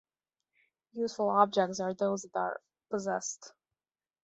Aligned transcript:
Useful 0.93 1.29
objects 1.29 1.79
are 1.79 1.93
those 1.93 2.23
that 2.23 2.31
are 2.33 2.59
possessed. 2.89 3.53